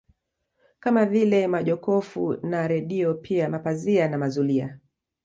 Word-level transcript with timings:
Kama 0.79 1.05
vile 1.05 1.47
majokofu 1.47 2.33
na 2.43 2.67
redio 2.67 3.13
pia 3.13 3.49
mapazia 3.49 4.07
na 4.07 4.17
mazulia 4.17 4.79